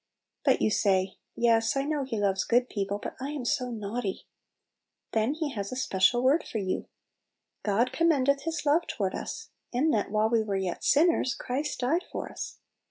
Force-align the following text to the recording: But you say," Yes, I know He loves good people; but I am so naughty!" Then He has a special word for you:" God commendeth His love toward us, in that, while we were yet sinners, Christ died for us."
But 0.43 0.63
you 0.63 0.71
say," 0.71 1.17
Yes, 1.35 1.77
I 1.77 1.83
know 1.83 2.03
He 2.05 2.17
loves 2.19 2.43
good 2.43 2.69
people; 2.69 2.97
but 2.97 3.15
I 3.21 3.29
am 3.33 3.45
so 3.45 3.69
naughty!" 3.69 4.25
Then 5.11 5.35
He 5.35 5.51
has 5.51 5.71
a 5.71 5.75
special 5.75 6.23
word 6.23 6.43
for 6.43 6.57
you:" 6.57 6.87
God 7.63 7.91
commendeth 7.91 8.41
His 8.41 8.65
love 8.65 8.87
toward 8.87 9.13
us, 9.13 9.51
in 9.71 9.91
that, 9.91 10.09
while 10.09 10.27
we 10.31 10.41
were 10.41 10.55
yet 10.55 10.83
sinners, 10.83 11.35
Christ 11.35 11.81
died 11.81 12.03
for 12.11 12.31
us." 12.31 12.57